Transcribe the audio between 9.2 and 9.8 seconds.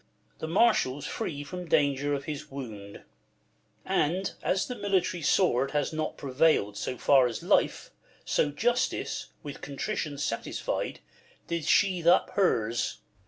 with